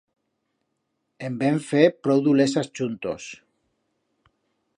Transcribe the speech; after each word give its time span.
En 1.27 1.35
vem 1.43 1.59
fer 1.67 1.83
prou 2.07 2.25
d'ulezas 2.29 2.73
chuntos. 2.81 3.29